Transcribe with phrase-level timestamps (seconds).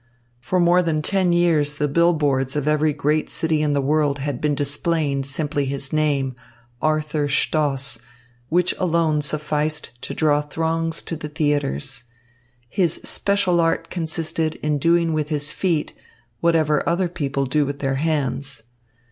[0.39, 4.17] For more than ten years the bill boards of every great city in the world
[4.17, 6.35] had been displaying simply his name,
[6.81, 7.99] Arthur Stoss,
[8.49, 12.05] which alone sufficed to draw throngs to the theatres.
[12.67, 15.93] His special art consisted in doing with his feet
[16.39, 18.63] whatever other people do with their hands.